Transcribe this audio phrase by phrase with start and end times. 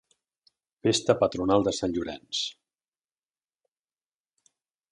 [0.85, 2.41] Festa patronal de Sant Llorenç.